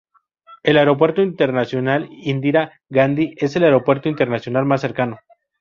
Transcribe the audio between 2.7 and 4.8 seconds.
Gandhi es el aeropuerto internacional